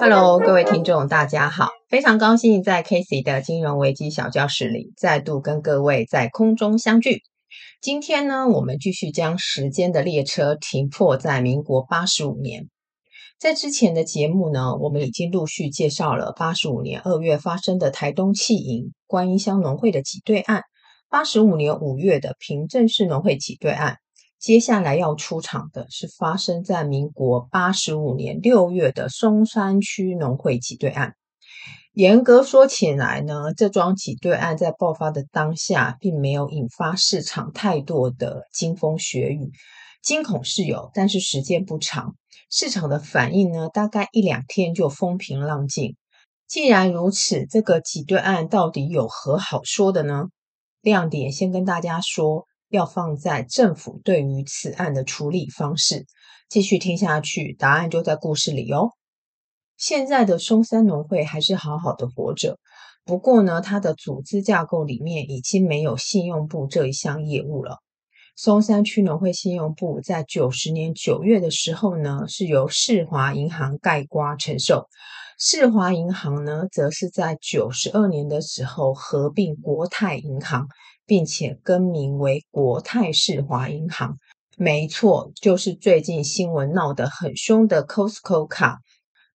[0.00, 7.22] Hello，各位听众，大家好，非常高兴在 Casey 的金融危机小教室里再度跟各位在空中相聚。
[7.80, 12.68] 今天呢，我们继续将时间的列车停泊在民国八十五年。
[13.38, 20.62] 在之前的节目呢，我们已经陆续介绍了八十五年二月发生的台东弃银观音乡农会的挤兑案，
[21.08, 23.96] 八十五年五月的平镇市农会挤兑案。
[24.46, 31.16] 接下来要出场的是发生在民国八十五年六月的松山区农会挤兑案。
[31.92, 39.50] 严格说起来呢，这桩挤兑案在爆发的当下，并没有引发市场太多的惊风雪雨，
[40.00, 42.14] 惊恐是有，但是时间不长。
[42.48, 45.96] 市场的反应呢，大概一两天就风平浪静。
[46.46, 50.26] 既然如此，这个挤兑案到底有何好说的呢？
[50.82, 52.46] 亮点先跟大家说。
[52.68, 56.06] 要放在政府对于此案的处理方式，
[56.48, 58.90] 继续听下去，答案就在故事里哦。
[59.76, 62.58] 现在的松山农会还是好好的活着，
[63.04, 67.78] 不过呢，它的组织架构里面已经没有信用部这一项业务了。
[68.34, 74.88] 松山区农会信用部在九十年九月的时候呢，是由世华银行盖瓜承受，
[75.38, 80.68] 世华银行呢，则是在九十二年的时候合并国泰银行。
[81.08, 84.18] 并且更名为国泰世华银行，
[84.56, 88.80] 没错，就是最近新闻闹得很凶的 Costco 卡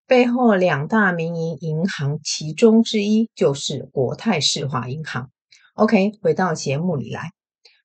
[0.05, 5.29] 背后两大民营银行其中之一就是国泰世华银行。
[5.75, 7.29] OK，回到节目里来，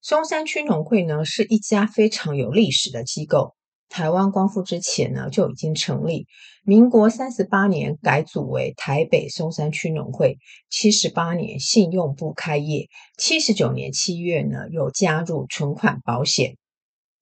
[0.02, 3.54] 松山区农会呢是一家非常有历史的机构。
[3.88, 6.26] 台湾光复之前呢就已经成立，
[6.68, 10.36] 民国三十八年改组为台北松山区农会，
[10.68, 16.56] 七十八年信用部开业，七十九年七月呢又加入存款保险。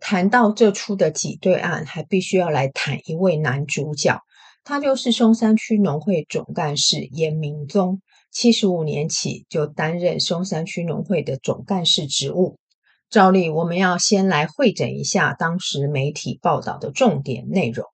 [0.00, 4.18] 谈到这出的挤兑案，还必须要来谈一位男主角，
[4.64, 8.00] 他就是松山区农会总干事严明宗，
[8.32, 12.56] 七十五年起就担任松山区农会的总干事职务。
[13.10, 17.84] 照例，我们要先来会诊一下当时媒体报道的重点内容。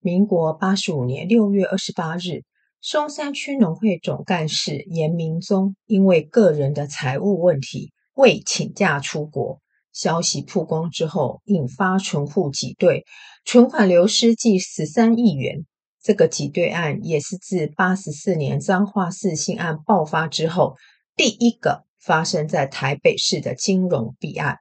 [0.00, 2.44] 民国八十五年六月二十八日，
[2.80, 9.60] 松山区农会总干事严明宗因为个人的财务问题未请假出国，
[9.92, 13.04] 消息曝光之后，引发存户挤兑，
[13.44, 15.66] 存款流失近十三亿元。
[16.02, 20.76] 这个挤兑案也是自八十四年彰化四信案爆发之后
[21.16, 21.84] 第一个。
[22.00, 24.58] 发生在台北市的金融弊案，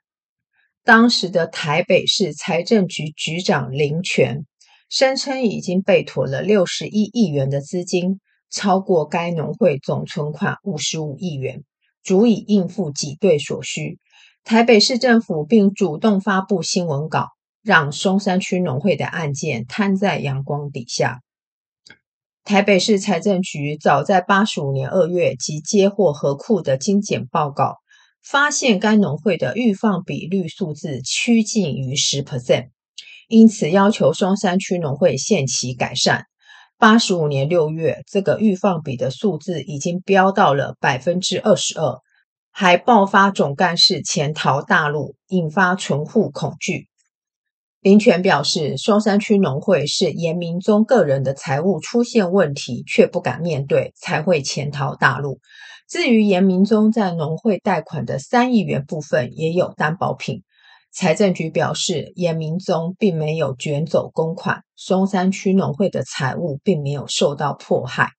[0.83, 4.45] 当时的台北市财政局局长林权
[4.89, 11.63] 声称已经备妥了六十一亿元的资金，超过该农会总存款五十五亿元，
[12.03, 13.99] 足以应付挤兑所需。
[14.45, 17.27] 台北市政府并主动发布新闻稿，
[17.61, 21.19] 让松山区农会的案件摊在阳光底下。
[22.45, 27.75] 台北市财政局早在八十五年二月即接获合库的精简报告，
[28.23, 32.69] 发现该农会的预放比率数字趋近于十 percent，
[33.27, 36.25] 因此要求松山区农会限期改善。
[36.77, 41.99] 八十五年六月，这个预放比的数字已经飙到了百分之二十二，
[42.51, 46.87] 还爆发总干事潜逃大陆，引发存户恐惧。
[47.81, 55.39] 林权表示，松山区农会是严明忠个人的财务出现问题，却不敢面对，才会潜逃大陆。
[55.89, 60.43] 至于严明忠在农会贷款的三亿元部分，也有担保品。
[60.99, 68.09] 财政局表示，严明宗并没有卷走公款，松山区农会的财务并没有受到迫害。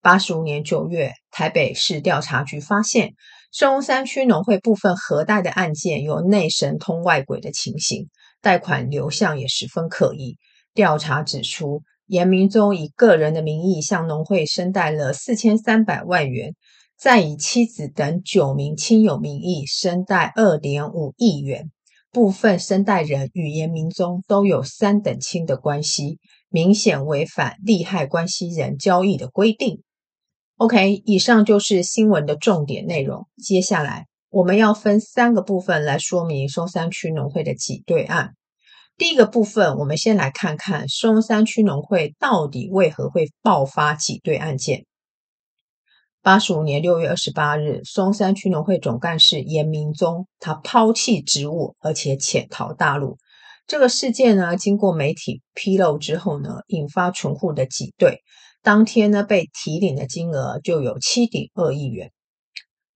[0.00, 3.14] 八十五年九月，台北市调查局发现，
[3.50, 8.08] 松山区农会部分核贷的案件有内神通外鬼的情形。
[8.40, 10.36] 贷款流向也十分可疑。
[10.72, 16.54] 调查指出，严明宗以个人的名义向农会申贷了四千三百万元，
[16.96, 21.68] 再以妻子等九名亲友名义申贷二点五亿元。
[22.12, 26.18] 部分申贷人与严明宗都有三等亲的关系，
[26.48, 29.82] 明显违反利害关系人交易的规定。
[30.56, 33.26] OK，以上就是新闻的重点内容。
[33.36, 34.06] 接下来。
[34.32, 38.36] 我们要分三个部分来说明松山区农会的挤兑案。
[38.96, 44.84] 第一个部分，我们先来看看松山区农会到底为何会爆发挤兑案件。
[46.22, 53.16] 八十五年六月二十八日，松山区农会总干事严明宗他抛弃职务，而且潜逃大陆。
[53.66, 58.18] 这个事件呢，经过媒体披露之后呢，引发存户的挤兑。
[58.62, 62.10] 当天呢，被提领的金额就有七点二亿元。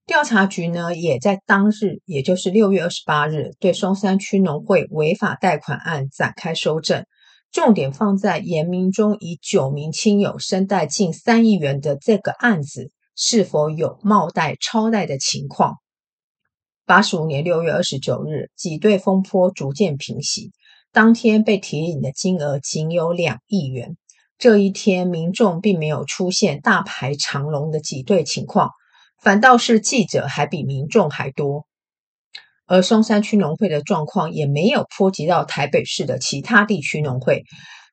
[0.05, 7.03] 调查局呢，也在当日，也就是六月二十八日，对松山区农会违法贷款案展开收证，
[7.51, 15.75] 重点放在严明忠以九名亲友身贷近三亿元的这个案子，是否有冒贷、超贷的情况。
[16.85, 20.51] 八十五年六月二十九日，挤兑风波逐渐平息，
[20.91, 23.97] 当天被提领的金额仅有两亿元。
[24.37, 28.71] 这一天，民众并没有出现大排长龙的挤兑情况。
[29.21, 31.65] 反倒是记者还比民众还多，
[32.67, 37.43] 而松山区农会的状况也没有波及到台北市的其他地区农会，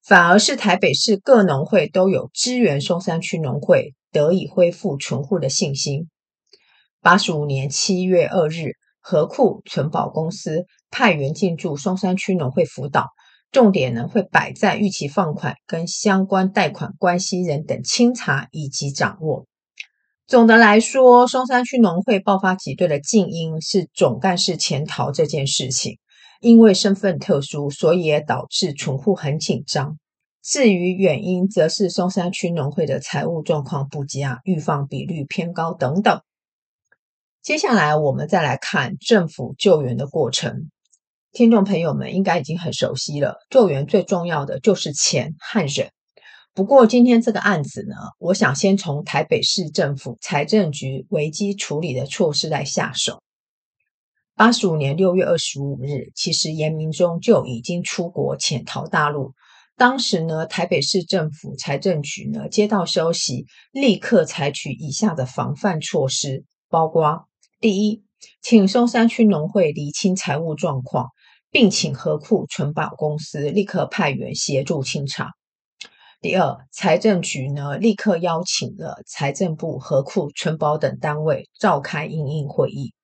[0.04, 6.08] 反而是台北市各农会都有支援松山区农会得以恢复存户的信心。
[7.00, 13.06] 八十五年七月二日，合库存保公司派员进驻松山区农会辅导，
[13.52, 19.46] 重点呢会摆在逾期放款跟相关贷款关系人等清查以及掌握。
[20.26, 25.98] 总的来说，松山区农会爆发挤兑的近因是总干事潜逃这件事情，
[26.42, 29.96] 因为身份特殊，所以也导致存户很紧张。
[30.42, 36.20] 至于原因，则是松山区农会的财务状况不佳，预放比率偏高等等。
[37.42, 40.68] 接下来，我们再来看政府救援的过程。
[41.30, 45.92] 听众朋友们应该已经很熟悉了，救援最重要的就是钱和人。
[46.54, 53.22] 不过，今天这个案子呢，我想先从台北市政府财政局危机处理的措施来下手。
[54.34, 59.34] 八十五年六月二十五日，其实严明忠就已经出国潜逃大陆。
[59.76, 67.28] 当时呢，台北市政府财政局呢接到消息，立刻采取以下的防范措施，包括：
[67.60, 68.04] 第一，
[68.40, 71.10] 请松山区农会厘清财务状况，
[71.50, 75.32] 并请合库存保公司立刻派员协助清查。
[76.22, 82.94] 第二，财政局呢立刻邀请了财政部、合库、存保等单位召开应应会议。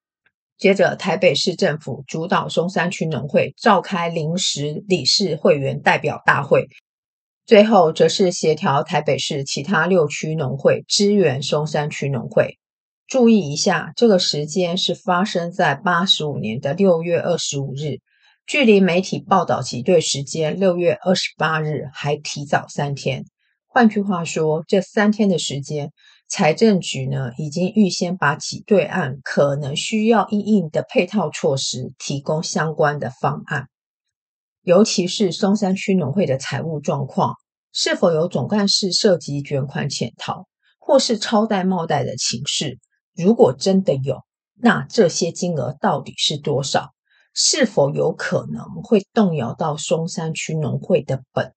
[0.58, 6.68] 接着，台北市政府主导松山区农会召开临时理事会员代表大会。
[7.46, 12.58] 最后，则是协调台北市其他六区农会支援松山区农会。
[13.06, 18.00] 注意一下，这个时间是发生在八十五年的六月二十五日。
[18.46, 23.24] 距离媒体报道挤兑时间六月二十八日还提早三天，
[23.66, 25.92] 换句话说，这三天的时间，
[26.28, 33.68] 财政局呢已经预先把挤兑案可能需要应应的配套措施提供相关的方案，
[34.62, 37.34] 尤其是松山区农会的财务状况，
[37.72, 40.46] 是否有总干事涉及卷款潜逃
[40.78, 42.78] 或是超贷冒贷的情势？
[43.16, 44.22] 如果真的有，
[44.54, 46.92] 那这些金额到底是多少？
[47.32, 51.54] 是否有可能会动摇到松山区农会的本？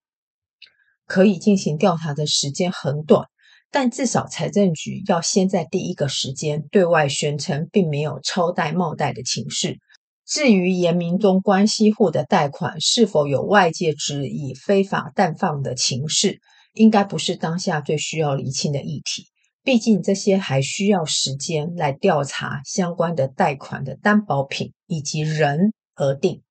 [1.06, 3.26] 可以进行调查的时间很短，
[3.72, 9.78] 但至少财政局要先在第一个时间对外宣称并没有超贷冒贷的情势。
[10.26, 16.38] 至于严明忠关系户的贷款是否有外界质疑非法贷放的情势，
[16.74, 19.26] 应该不是当下最需要厘清的议题。
[19.64, 26.42] 毕竟这些还需要时间来调查相关的贷款的担保品以及人而定。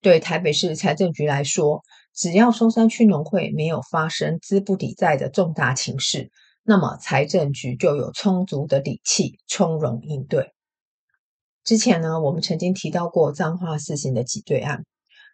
[0.00, 1.82] 对台北市财政局来说，
[2.16, 6.30] 只要松山区农会没有发生资不抵债的重大情势，
[6.64, 10.52] 那么财政局就有充足的底气从容应对。
[11.62, 14.84] 之前呢，我们曾经提到过彰化四信的挤兑案。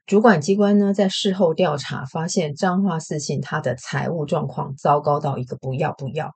[0.06, 6.32] 主管机关呢，在事后调查发现，彰化四信他的财务状况糟糕到一个不要不要，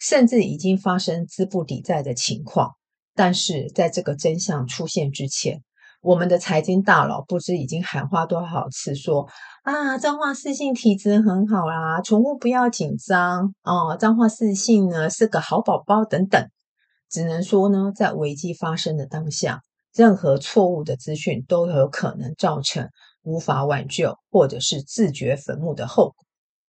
[0.00, 2.70] 甚至已经发生资不抵债的情况。
[3.14, 5.60] 但是在这个真相出现之前，
[6.00, 9.28] 我们的财经大佬不知已经喊话多少次说，说
[9.62, 16.48] 啊，彰化四性体质很好啦，宠物不要紧张哦，彰化四性呢是个好宝宝等等。
[17.08, 19.62] 只能说呢，在危机发生的当下，
[19.94, 22.88] 任何错误的资讯都有可能造成。
[23.22, 26.14] 无法挽救，或者是自掘坟墓的后果。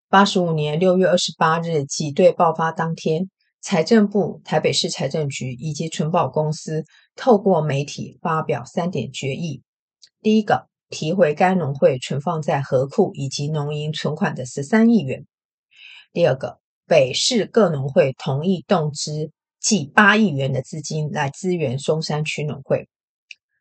[0.09, 3.29] 八十五年六月二十八日挤兑爆发当天，
[3.61, 6.83] 财政部、台北市财政局以及存保公司
[7.15, 9.63] 透过媒体发表三点决议：
[10.21, 15.23] 第一个，提回该农会存放在合库以及农银存款的十三亿元；
[16.13, 22.85] 第二个，北市各农会同意动支计八亿元的资金来支援松山区农会；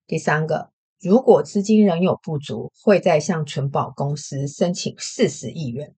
[0.06, 0.70] 第三个。
[1.02, 5.94] 如果资金仍有不足，会再向存保公司申请四十亿元。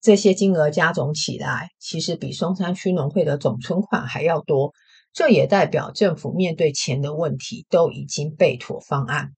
[0.00, 4.74] 这些金额加总起来，其实比松山区农会的总存款还要多。
[5.12, 9.32] 这也代表政府面对钱的问题都已经备妥方案。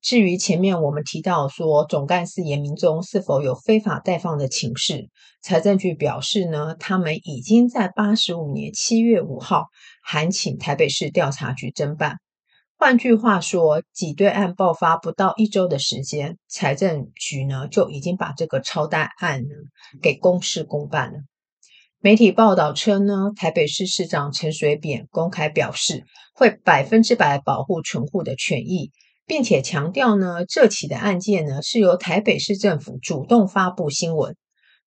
[0.00, 5.08] 至于前面我们提到说总干事严明忠是否有非法代放的情事，
[5.42, 9.66] 财政局表示呢，他们已经在八十五年七月五号
[10.02, 12.18] 函请台北市调查局侦办。
[12.76, 19.48] 换句话说，挤兑案爆发不到一周的时间，财政局呢就已经把这个超贷案呢
[20.00, 21.18] 给公事公办了。
[22.00, 28.92] 媒体报道称呢，台北市市长陈水扁公开表示，会百分之百保护存户的权益。
[29.28, 34.34] 并且强调呢，这起的案件呢是由台北市政府主动发布新闻。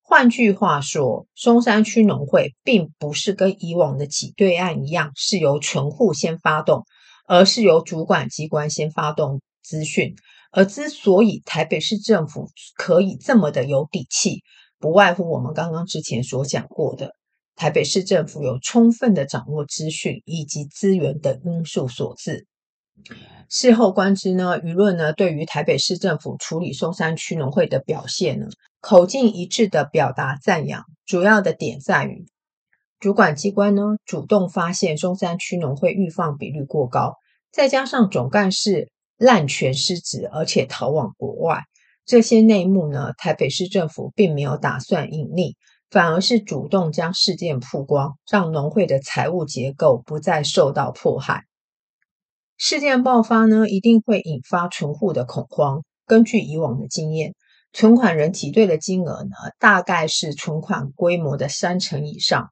[0.02, 6.82] 换句话说，松山区农会并不是跟以往的挤兑案一样，是由存户先发动，
[7.28, 10.16] 而是由主管机关先发动资讯。
[10.50, 14.42] 而之所以台北市政府可以这么的有底气，
[14.80, 17.12] 不外乎我们刚刚之前所讲过的，
[17.54, 22.48] 台北市政府有充分的掌握资讯以及资源等因素所致。
[23.48, 28.46] 事后观之呢，舆论呢对于台北市政府处理松山区农会的表现呢，
[28.80, 30.84] 口径一致的表达赞扬。
[31.04, 32.26] 主要的点在于，
[32.98, 37.16] 主管机关呢主动发现松山区农会预放比率过高，
[37.50, 41.64] 再加上总干事滥权失职，而且逃往国外，
[42.06, 45.56] 这些内幕呢，台北市政府并没有打算隐匿，
[45.90, 51.44] 反而是主动将事件曝光，让农会的财务结构不再受到迫害。
[52.64, 55.82] 事件爆发呢，一定会引发存户的恐慌。
[56.06, 57.34] 根据以往的经验，
[57.72, 62.50] 存款人挤兑的金额呢，大概是存款规模的三成以上。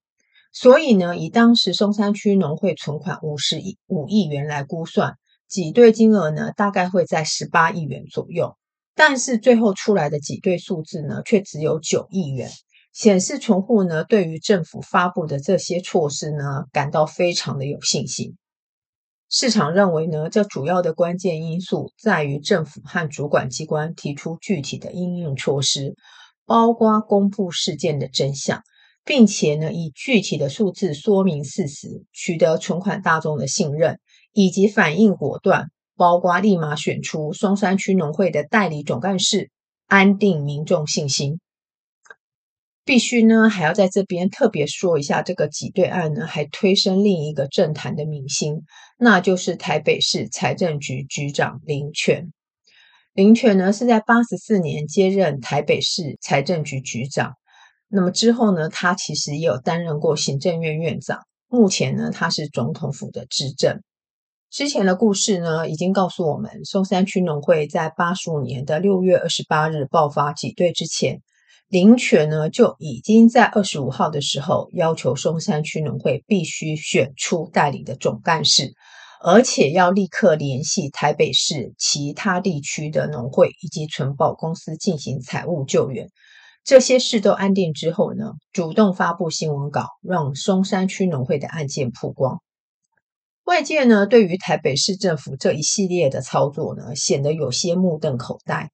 [0.52, 5.14] 所以呢，以当时松山区农会存款五十亿五亿元来估算，
[5.48, 8.56] 挤兑金额呢，大概会在十八亿元左右。
[8.96, 12.50] 但是最后出来的挤兑数字呢，却只有九亿元，
[12.92, 18.36] 显示存户呢，对于政府发布的这些措施呢，感到非常的有信心。
[19.32, 25.94] 市场认为呢，这主要的关键因素在于政府和主管机关提出具体的应用措施，
[26.44, 28.60] 包括公布事件的真相，
[29.04, 34.00] 并且呢，以具体的数字说明事实，取得存款大众的信任，
[34.32, 39.52] 以及反应果断，包括立马选出松山区农会的代理总干事，
[39.86, 41.38] 安定民众信心。
[42.90, 48.64] 必须呢，还要在这边特别说一下，这个挤兑案呢，还推升另一个政坛的明星，
[48.98, 52.32] 那就是台北市财政局局长林权。
[53.12, 57.34] 林权呢是在八十四年接任台北市财政局局长，
[57.86, 63.80] 那么之后呢，他其实也有担任过行政院院长，目前呢，他是总统府的资政。
[64.50, 71.22] 之前的故事呢，已经告诉我们，松山区农会在八十五年的六月二十八日爆发挤兑之前。
[71.70, 78.72] 林权呢就已经在二十五号的时候要求松山区农会必须选出代理的总干事，
[79.22, 86.08] 而且要立刻联系台北市其他地区的农会以及存保公司进行财务救援。
[86.64, 92.40] 这些事都安定之后呢，主动发布新闻稿，让松山区农会的案件曝光。
[93.44, 98.70] 外界呢对于台北市政府这一系列的操作呢，显得有些目瞪口呆。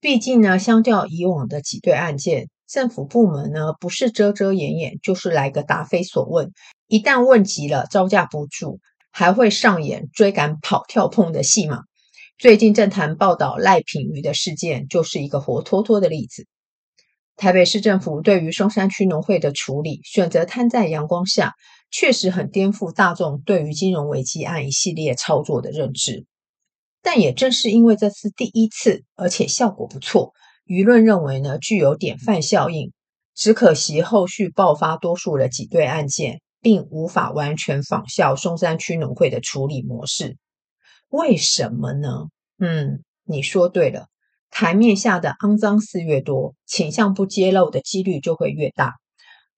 [0.00, 6.52] 毕竟呢，相较以往的挤兑案件，政府部门呢不是遮遮掩掩，就是来个答非所问。
[6.86, 8.80] 一旦问急了，招架不住，
[9.12, 11.82] 还会上演追赶、跑、跳、碰的戏码。
[12.38, 16.46] 最近政坛报道赖品妤的事件，就是一个活脱脱的例子。
[17.36, 21.52] 台北市政府对于松山区农会的处理，选择摊在阳光下，
[21.90, 26.24] 确实很颠覆大众对于金融危机案一系列操作的认知。
[27.02, 30.32] 但也正是因为这次第一次，而且效果不错，
[30.66, 32.92] 舆论认为呢具有典范效应。
[33.34, 40.36] 只可惜后续爆发多数的挤兑案件，并无法完全仿效松山区农会的处理模式。
[41.08, 42.28] 为什么呢？
[42.58, 44.08] 嗯，你说对了，
[44.50, 48.99] 台面下的肮脏事越多，倾向不揭露的几率就会越大。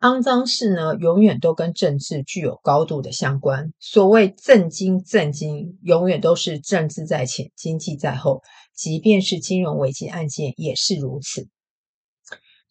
[0.02, 3.72] 肮脏事呢，永远都跟政治具有高度的相关。
[3.78, 8.42] 所谓政经政经，永远都是政治在前，经济在后。
[8.74, 11.46] 即便是金融危机案件也是如此。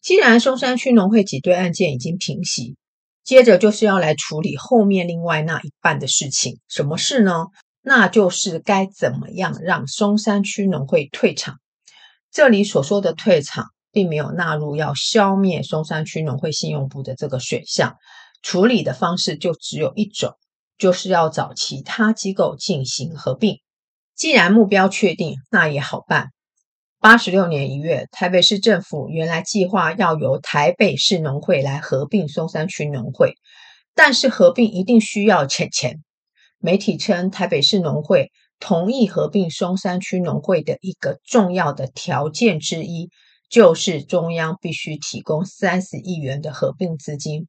[0.02, 2.76] 既然松山区农会挤兑案件已经平息，
[3.24, 6.58] 接着就是要来处理后面另外那一半的事情。
[6.68, 7.46] 什么事呢？
[7.80, 11.60] 那就是该怎么样让松山区农会退场。
[12.30, 13.71] 这里所说的退场。
[13.92, 17.96] 并没有纳入要消灭松山区农会信用部的这个选项，
[18.42, 20.34] 处理的方式就只有一种，
[20.78, 23.58] 就是要找其他机构进行合并。
[24.16, 26.30] 既然目标确定，那也好办。
[27.00, 33.34] 八十六年一月，台北市政府原来计划要由台北市农会来合并松山区农会，
[33.94, 36.02] 但是合并一定需要钱钱。
[36.58, 38.30] 媒体称台北市农会
[38.60, 43.10] 同意合并松山区农会的一个重要的条件之一，
[43.52, 47.48] 就是中央必须提供三十亿元的合并资金。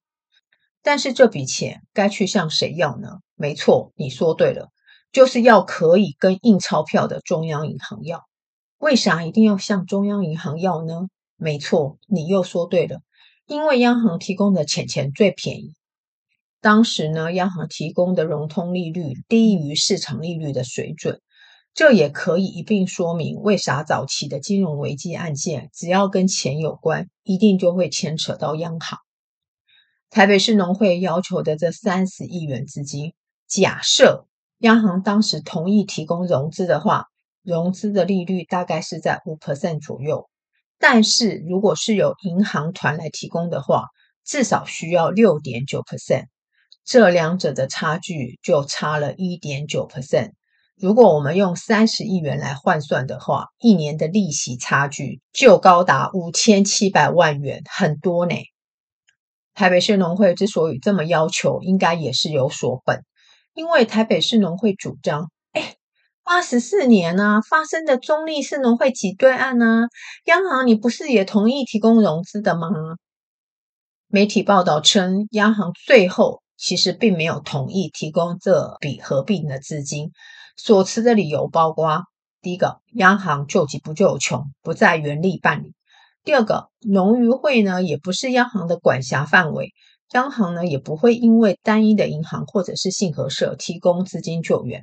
[0.82, 3.20] 但是这笔钱该去向谁要呢？
[3.36, 4.68] 没错，你说对了，
[5.14, 8.26] 就是要可以跟印钞票的中央银行要。
[8.80, 11.08] 为啥一定要向中央银行要呢？
[11.38, 13.00] 没错，你又说对了，
[13.48, 15.74] 因为央行提供的钱钱最便宜。
[16.60, 21.22] 当时呢，央行提供的融通利率低于市场利率的水准，
[21.74, 29.00] 这也可以一并说明为啥早期的金融危机案件，只要跟钱有关，一定就会牵扯到央行。
[30.12, 33.16] 台北市农会要求的这三十亿元资金，
[33.48, 34.28] 假设
[34.60, 37.08] 央行当时同意提供融资的话，
[37.42, 40.30] 融资的利率大概是在五 percent 左右，
[40.78, 43.88] 但是如果是由银行团来提供的话，
[44.24, 46.26] 至少需要六点九 percent。
[46.86, 50.34] 这两者的差距就差了一点九 percent。
[50.84, 58.36] 如果我们用三十亿元来换算的话，一年的利息差距就高达五千七百万元，很多呢。
[59.54, 63.06] 台北市农会之所以这么要求，应该也是有所本，
[63.54, 65.76] 因为台北市农会主张：哎，
[66.22, 69.88] 八十四年呢、啊、发生的中立市农会挤兑案呢、
[70.26, 72.68] 央行你不是也同意提供融资的吗？
[74.08, 76.44] 媒体报道称，央行最后。
[76.56, 80.12] 其实并没有同意提供这笔合并的资金，
[80.56, 82.04] 所持的理由包括：
[82.42, 85.72] 第一个，央行救急不救穷，不再原力办理；
[86.24, 89.74] 第二个，农渔会呢也不是央行的管辖范围，
[90.14, 94.82] 央行呢也不会因为单一的银行或者是信合社提供资金救援；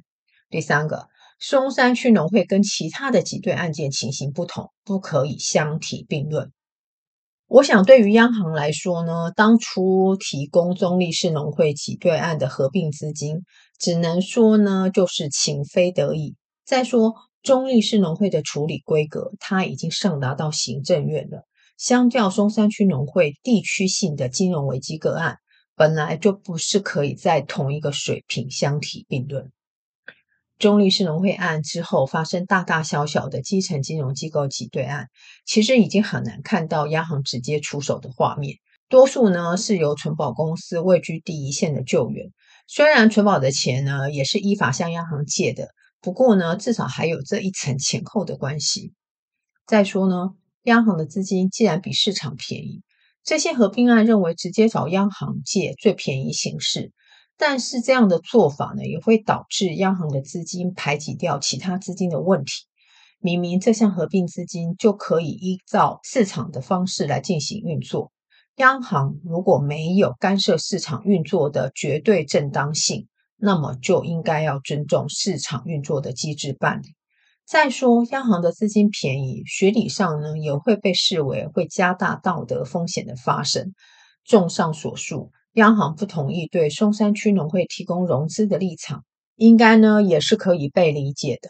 [0.49, 1.07] 第三个，
[1.39, 6.51] 松山区农会跟其他的几对案件情形不同，不可以相提并论。
[7.47, 13.43] 我想，对于央行来说呢，当初提供中立市农会挤兑案的合并资金，
[13.81, 16.37] 只能说呢，就是情非得已。
[16.67, 21.47] 再说，中立市农会的处理规格，它已经上达到行政院了。
[21.79, 25.39] 相较松山区农会地区性的金融危机个案，
[25.75, 29.51] 本来就不是可以在同一个水平相提并论。
[30.59, 35.09] 中立市农会案之后发生大大小小的基层金融机构挤兑案，
[35.47, 38.59] 其实已经很难看到央行直接出手的画面。
[38.91, 42.31] 多数呢是由存保公司位居第一线的救援。
[42.73, 48.93] 虽然存保的钱呢也是依法向央行借的，不过呢至少还有这一层前后的关系。
[49.67, 52.85] 再说呢，央行的资金既然比市场便宜，
[53.25, 56.93] 这些合并案认为直接找央行借最便宜形式。
[57.37, 62.53] 但是这样的做法呢，也会导致央行的资金排挤掉其他资金的问题。
[63.19, 68.13] 明明这项合并资金就可以依照市场的方式来进行运作，
[68.61, 76.95] 央行如果没有干涉市场运作的绝对正当性，那么就应该要尊重市场运作的机制办理。
[77.47, 83.73] 再说，央行的资金便宜，学理上呢也会被视为会加大道德风险的发生。
[84.27, 85.33] 综上所述。
[85.55, 89.05] 央行不同意对松山区农会提供融资的立场，
[89.37, 91.49] 应该呢也是可以被理解的。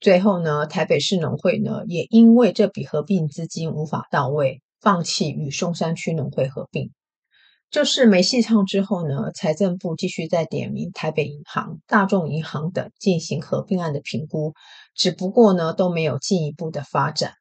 [0.00, 6.90] 最后呢，台北市农会呢也因为这笔合并资金无法到位，放弃与松山区农会合并。
[7.70, 14.54] 这是没戏唱之后呢，财政部继续在点名台北银行、大众银行等进行合并案的评估，
[14.94, 17.34] 只不过呢都没有进一步的发展。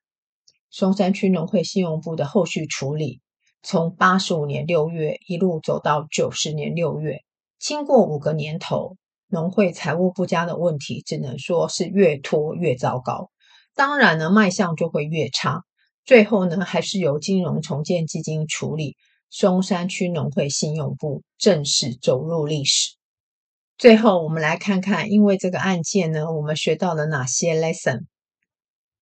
[0.70, 3.22] 松山区农会信用部的后续处理。
[3.64, 7.24] 从八十五年六月一路走到九十年六月，
[7.58, 8.96] 经过五个年头，
[9.28, 13.32] 农会财务不佳的问题，只能说是越拖越糟糕。
[13.76, 15.64] 当然呢，卖相就会越差。
[16.06, 18.96] 最后呢，还是由金融重建基金处理，
[19.30, 22.96] 松山区农会信用部正式走入历史。
[23.78, 28.06] 最后，我们来看看，因为这个案件呢，我们学到了哪些 lesson？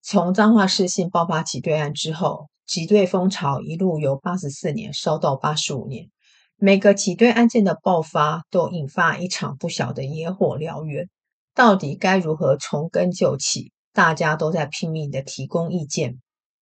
[0.02, 2.50] 从彰化市信爆发挤兑案之后。
[2.68, 6.10] 挤兑风潮一路由八十四年烧到八十五年，
[6.58, 11.10] 每个挤兑案件的爆发都引发一场不小的野火燎原。
[11.56, 13.72] 到底该如何从根救起？
[13.94, 16.20] 大家都在拼命的提供意见。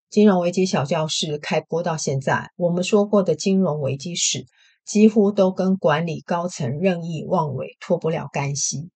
[0.10, 4.46] 金融危机小教室开播到现在，我们说过的金融危机史，
[4.86, 8.90] 几乎都跟管理高层任意妄为脱不了干系。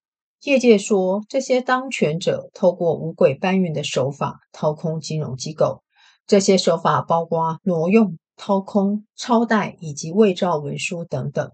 [0.43, 5.83] 业界说，这些当权者透过五轨搬运的手法掏空金融机构。
[6.25, 11.51] 这些手法包括挪用、掏空、超贷以及伪造文书等等。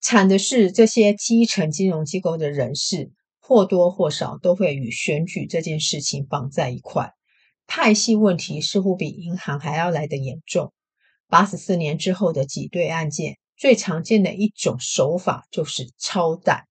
[0.00, 7.14] 惨的是，这些基层金融机构的人士或多或少都会与选举这件事情绑在一块。
[7.68, 10.72] 派系问题似乎比银行还要来得严重。
[11.28, 16.66] 八十四年之后的挤兑案件，最常见的一种手法就是超贷。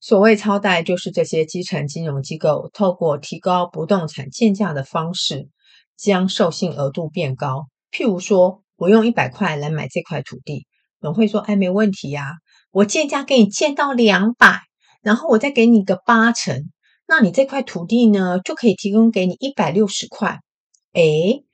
[0.00, 5.48] 所谓超贷，就是这些基层金融机构透过提高不动产建价的方式，
[5.96, 7.66] 将授信额度变高。
[7.90, 10.66] 譬如说，我用一百块来买这块土地，
[11.00, 12.34] 农会说：“哎，没问题呀，
[12.70, 14.60] 我建价给你建到两百，
[15.00, 16.70] 然后我再给你个八成，
[17.08, 20.40] 那你这块土地呢，就可以提供给你一百六十块。”
[20.92, 21.44] 诶，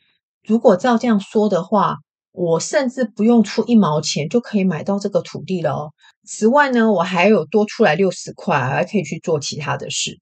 [0.42, 1.98] 如果照这样说的话，
[2.32, 5.92] 我甚至不用出一毛钱就可以买到这个土地了哦。
[6.26, 10.18] 此外呢，我还有多出来六十块，还可以去做其他的事。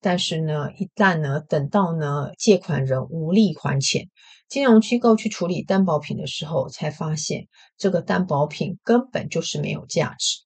[0.00, 4.08] 但是呢，一旦呢，等到呢，借款人无力还钱，
[4.48, 10.38] 金融机构去处理担保品的时候，才发现这个担保品根本就是没有价值。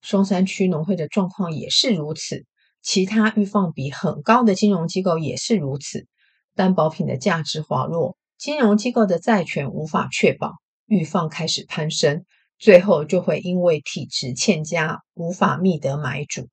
[0.00, 2.44] 松山区农会的状况也是如此，
[2.90, 6.06] 其他预放比很高的金融机构也是如此。
[6.54, 10.54] 担保品的价值滑落，金融机构的债权无法确保，
[10.86, 12.24] 预放开始攀升，
[12.58, 16.48] 最后就会因为体质欠佳，无法觅得买主。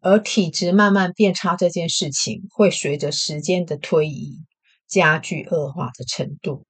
[0.00, 4.36] 而体质慢慢变差这件事情，会随着时间的推移
[4.86, 6.64] 加剧恶化的程度。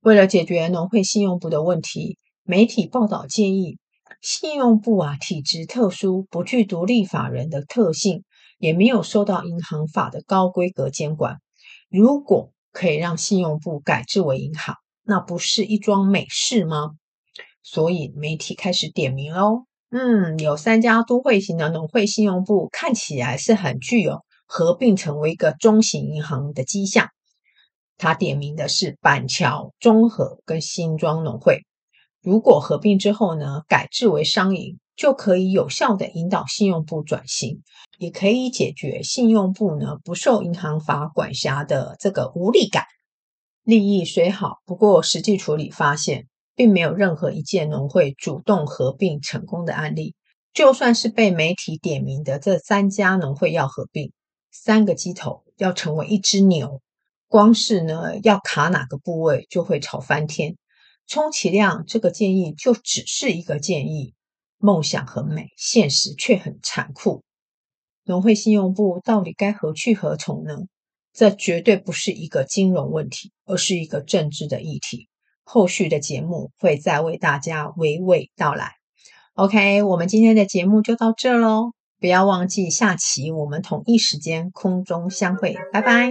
[0.00, 3.76] 为了解决农会信用部的问题，媒体报道建议，
[4.22, 8.22] 信用部啊体质特殊，不具独立法人的特性，
[8.56, 11.40] 也没有受到银行法的高规格监管。
[11.90, 16.92] 如果可以让信用部改制为银行，那不是一桩美事吗？
[17.64, 19.64] 所以媒体开始点名喽。
[19.90, 27.08] 嗯，有三家都会型的农会信用部看起来是很具有合并成为一个中型银行的迹象。
[27.98, 31.62] 他点名的是板桥、中和跟新庄农会。
[32.22, 37.62] 如果合并之后呢，改制为商银，就可以有效地引导信用部转型。
[37.98, 42.84] 也可以解决信用部呢不受银行法管辖的这个无力感。
[43.62, 50.14] 利益虽好，不过实际处理发现，并没有任何一件农会主动合并成功的案例。
[50.52, 54.12] 就算是被媒体点名的这三家农会要合并，
[54.50, 56.80] 三个鸡头要成为一只牛，
[57.28, 60.56] 光是呢要卡哪个部位就会吵翻天。
[61.06, 64.14] 充其量这个建议就只是一个建议，
[64.58, 67.22] 梦想很美，现实却很残酷。
[68.04, 70.56] 农会信用部到底该何去何从呢？
[71.12, 75.08] 这绝对不是一个金融问题，而是一个政治的议题。
[75.44, 78.72] 后续的节目会再为大家娓娓道来。
[79.34, 86.10] OK，我们今天的节目就到这喽，不要忘记下期我们同一时间空中相会，拜拜。